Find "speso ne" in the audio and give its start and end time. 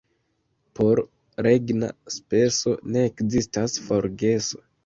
2.15-3.07